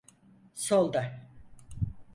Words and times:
Solda… 0.53 1.21